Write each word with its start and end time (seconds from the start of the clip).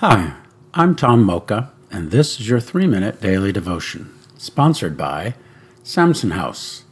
Hi, 0.00 0.34
I'm 0.74 0.94
Tom 0.94 1.24
Mocha, 1.24 1.72
and 1.90 2.10
this 2.10 2.38
is 2.38 2.50
your 2.50 2.60
three 2.60 2.86
minute 2.86 3.18
daily 3.22 3.50
devotion, 3.50 4.12
sponsored 4.36 4.94
by 4.94 5.36
Samson 5.82 6.32
House. 6.32 6.84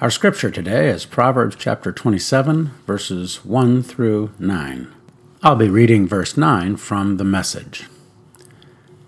Our 0.00 0.08
scripture 0.08 0.52
today 0.52 0.88
is 0.88 1.04
Proverbs 1.04 1.56
chapter 1.58 1.90
27, 1.90 2.70
verses 2.86 3.44
1 3.44 3.82
through 3.82 4.30
9. 4.38 4.86
I'll 5.42 5.56
be 5.56 5.68
reading 5.68 6.06
verse 6.06 6.36
9 6.36 6.76
from 6.76 7.16
the 7.16 7.24
message. 7.24 7.86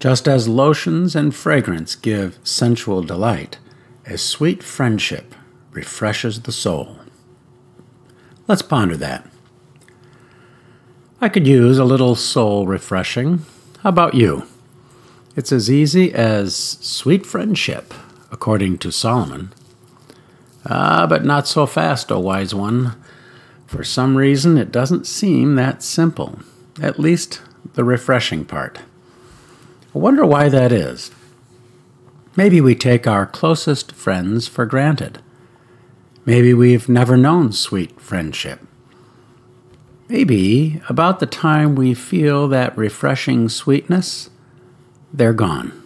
Just 0.01 0.27
as 0.27 0.49
lotions 0.49 1.15
and 1.15 1.33
fragrance 1.33 1.95
give 1.95 2.41
sensual 2.43 3.05
delight, 3.05 3.59
a 4.07 4.19
sweet 4.19 4.61
friendship 4.61 5.37
refreshes 5.71 6.43
the 6.43 6.53
soul. 6.53 6.99
Let's 8.49 8.63
ponder 8.63 8.97
that. 8.97 9.25
I 11.21 11.29
could 11.29 11.49
use 11.49 11.79
a 11.79 11.85
little 11.85 12.15
soul 12.15 12.69
refreshing. 12.69 13.45
How 13.83 13.89
about 13.89 14.15
you? 14.15 14.45
It's 15.35 15.51
as 15.51 15.69
easy 15.69 16.15
as 16.15 16.55
sweet 16.55 17.27
friendship, 17.27 17.93
according 18.31 18.79
to 18.79 18.93
Solomon. 18.93 19.53
Ah, 20.65 21.09
but 21.09 21.25
not 21.25 21.49
so 21.49 21.67
fast, 21.67 22.13
O 22.13 22.21
wise 22.21 22.55
one. 22.55 22.95
For 23.67 23.83
some 23.83 24.17
reason, 24.17 24.57
it 24.57 24.71
doesn't 24.71 25.09
seem 25.09 25.57
that 25.57 25.83
simple, 25.83 26.39
at 26.81 27.01
least 27.01 27.43
the 27.75 27.83
refreshing 27.83 28.45
part. 28.45 28.79
I 29.93 29.99
wonder 29.99 30.25
why 30.25 30.49
that 30.49 30.71
is. 30.71 31.11
Maybe 32.37 32.61
we 32.61 32.77
take 32.77 33.09
our 33.09 33.27
closest 33.27 33.91
friends 33.91 34.47
for 34.47 34.67
granted. 34.67 35.19
Maybe 36.25 36.55
we've 36.55 36.89
never 36.89 37.17
known 37.17 37.51
sweet 37.51 38.01
friendship. 38.01 38.61
Maybe 40.09 40.81
about 40.89 41.21
the 41.21 41.27
time 41.27 41.75
we 41.75 41.93
feel 41.93 42.49
that 42.49 42.77
refreshing 42.79 43.51
sweetness, 43.51 44.31
they're 45.13 45.35
gone. 45.35 45.83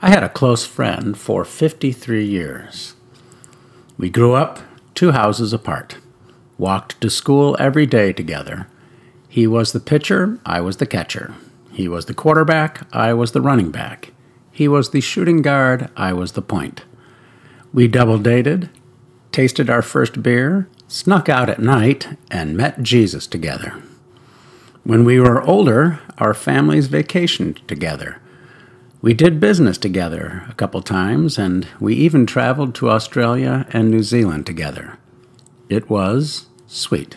I 0.00 0.10
had 0.10 0.22
a 0.22 0.28
close 0.28 0.64
friend 0.64 1.18
for 1.18 1.44
53 1.44 2.24
years. 2.24 2.94
We 3.98 4.10
grew 4.10 4.34
up 4.34 4.60
two 4.94 5.10
houses 5.10 5.52
apart, 5.52 5.96
walked 6.56 7.00
to 7.00 7.10
school 7.10 7.56
every 7.58 7.86
day 7.86 8.12
together. 8.12 8.68
He 9.28 9.48
was 9.48 9.72
the 9.72 9.80
pitcher, 9.80 10.38
I 10.46 10.60
was 10.60 10.76
the 10.76 10.86
catcher. 10.86 11.34
He 11.72 11.88
was 11.88 12.06
the 12.06 12.14
quarterback, 12.14 12.86
I 12.92 13.12
was 13.12 13.32
the 13.32 13.40
running 13.40 13.72
back. 13.72 14.12
He 14.52 14.68
was 14.68 14.90
the 14.90 15.00
shooting 15.00 15.42
guard, 15.42 15.90
I 15.96 16.12
was 16.12 16.32
the 16.32 16.42
point. 16.42 16.84
We 17.72 17.88
double 17.88 18.18
dated, 18.18 18.70
tasted 19.32 19.68
our 19.70 19.82
first 19.82 20.22
beer, 20.22 20.68
snuck 20.88 21.28
out 21.28 21.48
at 21.48 21.58
night, 21.58 22.16
and 22.30 22.56
met 22.56 22.82
Jesus 22.82 23.26
together. 23.26 23.82
When 24.84 25.04
we 25.04 25.18
were 25.18 25.42
older, 25.42 26.00
our 26.18 26.34
families 26.34 26.88
vacationed 26.88 27.66
together. 27.66 28.20
We 29.00 29.14
did 29.14 29.40
business 29.40 29.78
together 29.78 30.44
a 30.48 30.54
couple 30.54 30.82
times, 30.82 31.38
and 31.38 31.66
we 31.80 31.94
even 31.94 32.26
traveled 32.26 32.74
to 32.76 32.90
Australia 32.90 33.66
and 33.70 33.90
New 33.90 34.02
Zealand 34.02 34.46
together. 34.46 34.98
It 35.68 35.88
was 35.88 36.46
sweet. 36.66 37.16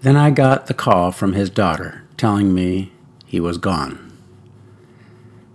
Then 0.00 0.16
I 0.16 0.30
got 0.30 0.66
the 0.66 0.74
call 0.74 1.12
from 1.12 1.32
his 1.32 1.50
daughter 1.50 2.04
telling 2.16 2.54
me 2.54 2.92
he 3.24 3.40
was 3.40 3.58
gone. 3.58 4.12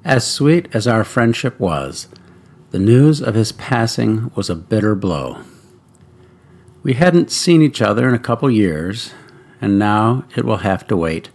As 0.05 0.25
sweet 0.29 0.67
as 0.73 0.87
our 0.87 1.03
friendship 1.03 1.59
was, 1.59 2.07
the 2.73 2.79
news 2.79 3.21
of 3.21 3.35
his 3.35 3.51
passing 3.51 4.31
was 4.33 4.49
a 4.49 4.55
bitter 4.55 4.95
blow. 4.95 5.37
We 6.81 6.93
hadn't 6.93 7.29
seen 7.29 7.61
each 7.61 7.83
other 7.83 8.09
in 8.09 8.15
a 8.15 8.19
couple 8.19 8.49
years, 8.49 9.13
and 9.61 9.77
now 9.77 10.25
it 10.35 10.43
will 10.43 10.57
have 10.57 10.87
to 10.87 10.97
wait 10.97 11.29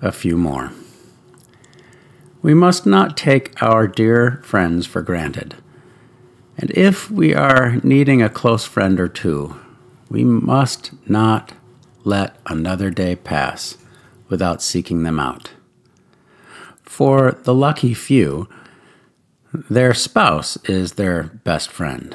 a 0.00 0.10
few 0.10 0.38
more. 0.38 0.72
We 2.40 2.54
must 2.54 2.86
not 2.86 3.18
take 3.18 3.62
our 3.62 3.86
dear 3.86 4.40
friends 4.42 4.86
for 4.86 5.02
granted. 5.02 5.56
And 6.56 6.70
if 6.70 7.10
we 7.10 7.34
are 7.34 7.76
needing 7.84 8.22
a 8.22 8.30
close 8.30 8.64
friend 8.64 8.98
or 8.98 9.08
two, 9.08 9.60
we 10.08 10.24
must 10.24 10.92
not 11.06 11.52
let 12.02 12.34
another 12.46 12.88
day 12.88 13.14
pass 13.14 13.76
without 14.30 14.62
seeking 14.62 15.02
them 15.02 15.20
out. 15.20 15.50
For 16.82 17.32
the 17.42 17.54
lucky 17.54 17.92
few, 17.92 18.48
their 19.52 19.94
spouse 19.94 20.56
is 20.64 20.92
their 20.92 21.24
best 21.44 21.70
friend. 21.70 22.14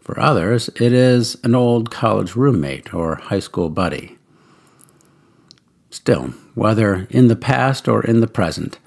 For 0.00 0.18
others, 0.18 0.68
it 0.80 0.92
is 0.92 1.36
an 1.44 1.54
old 1.54 1.90
college 1.90 2.34
roommate 2.34 2.92
or 2.92 3.16
high 3.16 3.40
school 3.40 3.68
buddy. 3.70 4.18
Still, 5.90 6.28
whether 6.54 7.06
in 7.10 7.28
the 7.28 7.36
past 7.36 7.86
or 7.86 8.02
in 8.02 8.20
the 8.20 8.26
present, 8.26 8.78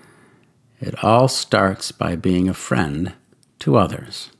it 0.79 1.03
all 1.03 1.27
starts 1.27 1.91
by 1.91 2.15
being 2.15 2.49
a 2.49 2.53
friend 2.53 3.13
to 3.59 3.77
others. 3.77 4.31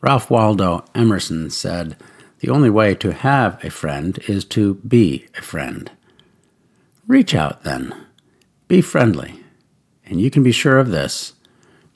Ralph 0.00 0.30
Waldo 0.30 0.84
Emerson 0.94 1.50
said, 1.50 1.96
The 2.40 2.50
only 2.50 2.70
way 2.70 2.94
to 2.96 3.12
have 3.12 3.62
a 3.64 3.70
friend 3.70 4.18
is 4.26 4.44
to 4.46 4.74
be 4.74 5.28
a 5.38 5.42
friend. 5.42 5.90
Reach 7.06 7.34
out 7.34 7.62
then. 7.62 7.94
Be 8.68 8.80
friendly. 8.80 9.44
And 10.04 10.20
you 10.20 10.30
can 10.30 10.42
be 10.42 10.52
sure 10.52 10.78
of 10.78 10.90
this 10.90 11.34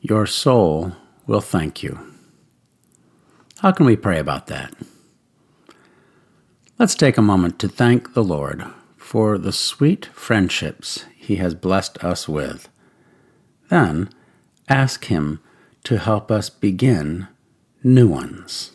your 0.09 0.27
soul 0.27 0.93
will 1.27 1.41
thank 1.41 1.83
you. 1.83 1.99
How 3.59 3.73
can 3.73 3.87
we 3.87 3.97
pray 3.97 4.19
about 4.19 4.47
that? 4.47 4.73
Let's 6.79 6.95
take 6.95 7.19
a 7.19 7.23
moment 7.23 7.59
to 7.61 7.69
thank 7.69 8.15
the 8.15 8.23
Lord 8.23 8.65
for 8.97 9.39
the 9.39 9.53
sweet 9.53 10.07
friendships 10.07 11.07
He 11.17 11.37
has 11.37 11.55
blessed 11.55 12.05
us 12.05 12.29
with. 12.29 12.69
Then 13.69 14.11
ask 14.69 15.07
Him 15.07 15.41
to 15.85 15.99
help 15.99 16.31
us 16.31 16.51
begin 16.51 17.27
new 17.83 18.07
ones. 18.07 18.73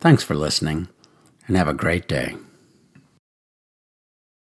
Thanks 0.00 0.22
for 0.22 0.34
listening 0.34 0.88
and 1.46 1.56
have 1.56 1.68
a 1.68 1.74
great 1.74 2.08
day. 2.08 2.36